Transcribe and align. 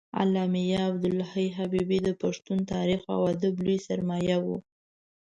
علامه 0.19 0.65
عبدالحی 0.89 1.47
حبیبي 1.57 1.99
د 2.03 2.09
پښتون 2.21 2.57
تاریخ 2.73 3.01
او 3.13 3.21
ادب 3.33 3.55
لوی 3.65 3.77
سرمایه 3.87 4.37
و 4.43 4.47